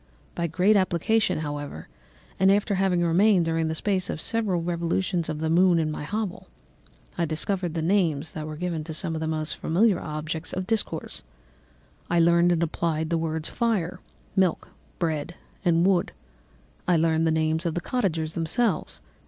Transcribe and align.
By 0.33 0.47
great 0.47 0.75
application, 0.75 1.41
however, 1.41 1.87
and 2.39 2.51
after 2.51 2.73
having 2.73 3.03
remained 3.03 3.45
during 3.45 3.67
the 3.67 3.75
space 3.75 4.09
of 4.09 4.19
several 4.19 4.63
revolutions 4.63 5.29
of 5.29 5.39
the 5.41 5.47
moon 5.51 5.77
in 5.77 5.91
my 5.91 6.05
hovel, 6.05 6.47
I 7.19 7.25
discovered 7.25 7.75
the 7.75 7.83
names 7.83 8.31
that 8.31 8.47
were 8.47 8.55
given 8.55 8.83
to 8.85 8.95
some 8.95 9.13
of 9.13 9.21
the 9.21 9.27
most 9.27 9.57
familiar 9.57 9.99
objects 9.99 10.53
of 10.53 10.65
discourse; 10.65 11.21
I 12.09 12.19
learned 12.19 12.51
and 12.51 12.63
applied 12.63 13.11
the 13.11 13.19
words, 13.19 13.47
fire, 13.47 13.99
milk, 14.35 14.69
bread, 14.97 15.35
and 15.63 15.85
wood. 15.85 16.13
I 16.87 16.97
learned 16.97 17.25
also 17.25 17.25
the 17.25 17.39
names 17.39 17.65
of 17.67 17.75
the 17.75 17.79
cottagers 17.81 18.33
themselves. 18.33 19.01